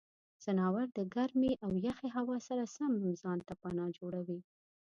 ځناور 0.43 0.87
د 0.97 0.99
ګرمې 1.13 1.51
او 1.65 1.71
یخې 1.87 2.07
هوا 2.17 2.37
سره 2.47 2.63
سم 2.75 2.91
ځان 3.21 3.39
ته 3.47 3.53
پناه 3.61 3.89
جوړوي. 3.97 4.39